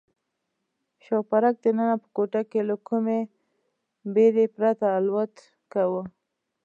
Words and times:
شوپرک 1.03 1.55
دننه 1.63 1.95
په 2.01 2.07
کوټه 2.15 2.41
کې 2.49 2.61
له 2.69 2.75
کومې 2.87 3.19
بېرې 4.13 4.45
پرته 4.55 4.87
الوت 4.97 5.35
کاوه. 5.71 6.03